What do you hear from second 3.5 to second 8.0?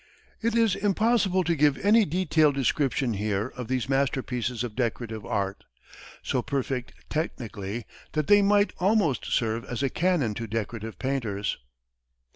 of these masterpieces of decorative art, so perfect technically